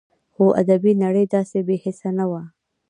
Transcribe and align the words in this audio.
خو 0.33 0.45
ادبي 0.61 0.93
نړۍ 1.03 1.25
داسې 1.35 1.57
بې 1.67 1.75
حسه 1.83 2.09
نه 2.17 2.25
وه 2.31 2.43